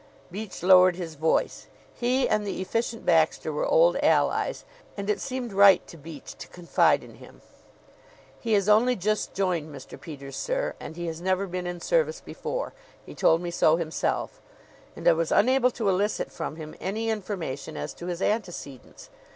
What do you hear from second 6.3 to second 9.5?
to confide in him. "He has only just